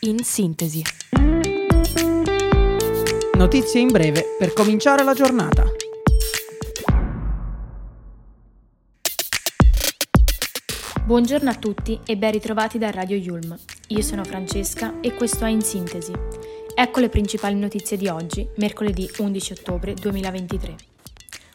[0.00, 0.82] in sintesi.
[3.36, 5.64] Notizie in breve per cominciare la giornata.
[11.04, 13.58] Buongiorno a tutti e ben ritrovati da Radio Yulm.
[13.88, 16.12] Io sono Francesca e questo è In Sintesi.
[16.74, 20.76] Ecco le principali notizie di oggi, mercoledì 11 ottobre 2023.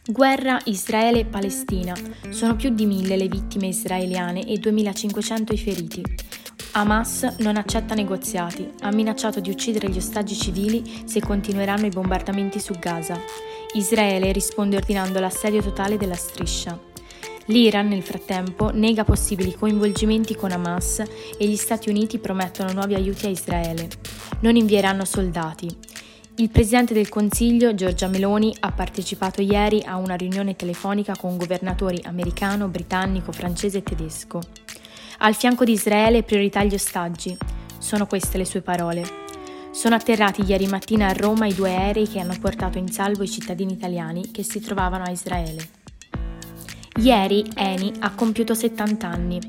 [0.06, 1.96] Guerra Israele-Palestina.
[2.30, 6.04] Sono più di mille le vittime israeliane e 2500 i feriti.
[6.76, 12.60] Hamas non accetta negoziati, ha minacciato di uccidere gli ostaggi civili se continueranno i bombardamenti
[12.60, 13.16] su Gaza.
[13.74, 16.80] Israele risponde ordinando l'assedio totale della striscia.
[17.46, 21.04] L'Iran, nel frattempo, nega possibili coinvolgimenti con Hamas
[21.38, 23.88] e gli Stati Uniti promettono nuovi aiuti a Israele.
[24.40, 25.68] Non invieranno soldati.
[26.38, 32.02] Il Presidente del Consiglio, Giorgia Meloni, ha partecipato ieri a una riunione telefonica con governatori
[32.06, 34.63] americano, britannico, francese e tedesco.
[35.26, 37.38] Al fianco di Israele priorità gli ostaggi.
[37.78, 39.04] Sono queste le sue parole.
[39.72, 43.30] Sono atterrati ieri mattina a Roma i due aerei che hanno portato in salvo i
[43.30, 45.66] cittadini italiani che si trovavano a Israele.
[46.98, 49.40] Ieri Eni ha compiuto 70 anni.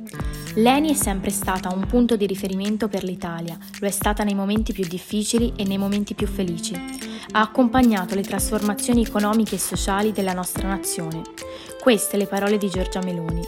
[0.54, 4.72] L'Eni è sempre stata un punto di riferimento per l'Italia, lo è stata nei momenti
[4.72, 6.72] più difficili e nei momenti più felici.
[7.32, 11.22] Ha accompagnato le trasformazioni economiche e sociali della nostra nazione.
[11.84, 13.42] Queste le parole di Giorgia Meloni.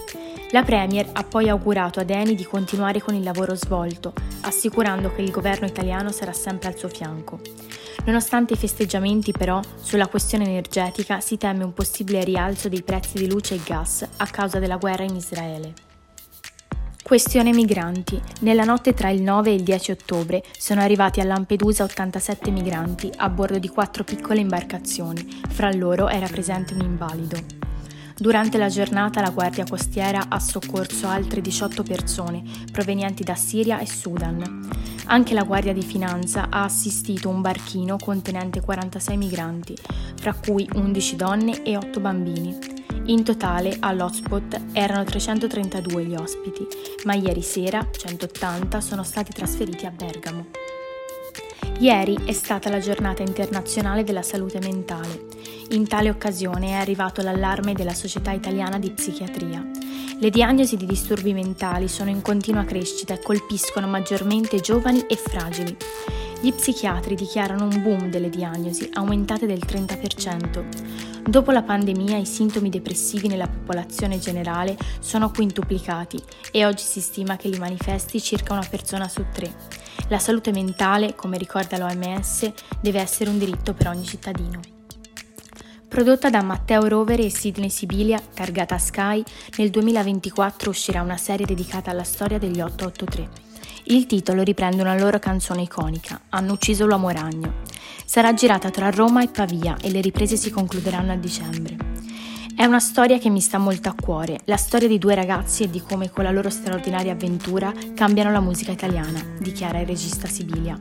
[0.50, 4.12] La Premier ha poi augurato ad Eni di continuare con il lavoro svolto,
[4.42, 7.40] assicurando che il governo italiano sarà sempre al suo fianco.
[8.04, 13.26] Nonostante i festeggiamenti, però, sulla questione energetica si teme un possibile rialzo dei prezzi di
[13.26, 15.72] luce e gas a causa della guerra in Israele.
[17.02, 18.20] Questione migranti.
[18.40, 23.10] Nella notte tra il 9 e il 10 ottobre sono arrivati a Lampedusa 87 migranti
[23.16, 27.55] a bordo di quattro piccole imbarcazioni, fra loro era presente un invalido.
[28.18, 33.86] Durante la giornata la Guardia Costiera ha soccorso altre 18 persone provenienti da Siria e
[33.86, 34.70] Sudan.
[35.08, 39.76] Anche la Guardia di Finanza ha assistito un barchino contenente 46 migranti,
[40.18, 42.56] fra cui 11 donne e 8 bambini.
[43.04, 46.66] In totale all'hotspot erano 332 gli ospiti,
[47.04, 50.65] ma ieri sera 180 sono stati trasferiti a Bergamo.
[51.78, 55.26] Ieri è stata la giornata internazionale della salute mentale.
[55.72, 59.62] In tale occasione è arrivato l'allarme della Società Italiana di Psichiatria.
[60.18, 65.76] Le diagnosi di disturbi mentali sono in continua crescita e colpiscono maggiormente giovani e fragili.
[66.40, 71.28] Gli psichiatri dichiarano un boom delle diagnosi, aumentate del 30%.
[71.28, 76.22] Dopo la pandemia i sintomi depressivi nella popolazione generale sono quintuplicati
[76.52, 79.52] e oggi si stima che li manifesti circa una persona su tre.
[80.08, 84.60] La salute mentale, come ricorda l'OMS, deve essere un diritto per ogni cittadino.
[85.88, 89.24] Prodotta da Matteo Rovere e Sidney Sibilia, targata Sky,
[89.56, 93.28] nel 2024 uscirà una serie dedicata alla storia degli 883.
[93.84, 97.62] Il titolo riprende una loro canzone iconica, Hanno ucciso l'uomo ragno.
[98.04, 101.95] Sarà girata tra Roma e Pavia e le riprese si concluderanno a dicembre.
[102.58, 105.68] È una storia che mi sta molto a cuore, la storia di due ragazzi e
[105.68, 110.78] di come con la loro straordinaria avventura cambiano la musica italiana, dichiara il regista Sibilia.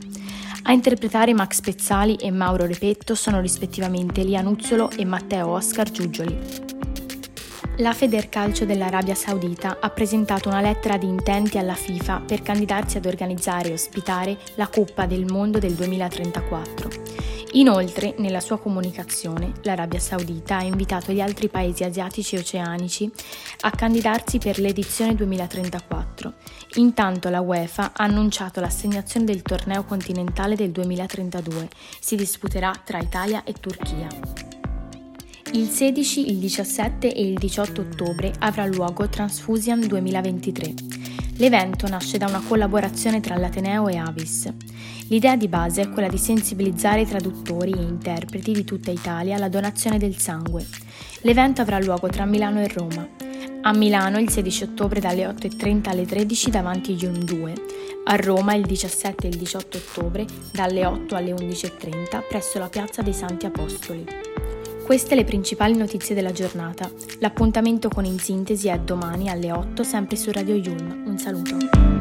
[0.62, 6.38] A interpretare Max Pezzali e Mauro Repetto sono rispettivamente Elia Nuzzolo e Matteo Oscar Giugioli.
[7.76, 13.04] La Federcalcio dell'Arabia Saudita ha presentato una lettera di intenti alla FIFA per candidarsi ad
[13.04, 17.05] organizzare e ospitare la Coppa del Mondo del 2034.
[17.56, 23.10] Inoltre, nella sua comunicazione, l'Arabia Saudita ha invitato gli altri paesi asiatici e oceanici
[23.60, 26.34] a candidarsi per l'edizione 2034.
[26.74, 31.68] Intanto la UEFA ha annunciato l'assegnazione del torneo continentale del 2032.
[31.98, 34.08] Si disputerà tra Italia e Turchia.
[35.52, 40.95] Il 16, il 17 e il 18 ottobre avrà luogo Transfusion 2023.
[41.38, 44.50] L'evento nasce da una collaborazione tra l'Ateneo e Avis.
[45.08, 49.50] L'idea di base è quella di sensibilizzare i traduttori e interpreti di tutta Italia alla
[49.50, 50.66] donazione del sangue.
[51.20, 53.06] L'evento avrà luogo tra Milano e Roma.
[53.62, 57.54] A Milano il 16 ottobre dalle 8.30 alle 13 davanti Yun 2,
[58.04, 63.02] a Roma il 17 e il 18 ottobre dalle 8 alle 11.30 presso la Piazza
[63.02, 64.25] dei Santi Apostoli.
[64.86, 66.88] Queste le principali notizie della giornata.
[67.18, 71.02] L'appuntamento con In Sintesi è domani alle 8 sempre su Radio Yulm.
[71.08, 71.95] Un saluto.